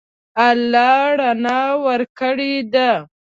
[0.49, 2.89] الله رڼا ورکړې ده.